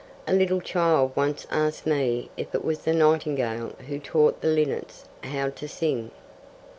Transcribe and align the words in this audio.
A 0.27 0.33
little 0.33 0.61
child 0.61 1.15
once 1.15 1.45
asked 1.51 1.85
me 1.85 2.31
if 2.35 2.55
it 2.55 2.65
was 2.65 2.79
the 2.79 2.91
nightingale 2.91 3.73
who 3.87 3.99
taught 3.99 4.41
the 4.41 4.47
linnets 4.47 5.05
how 5.23 5.49
to 5.51 5.67
sing. 5.67 6.09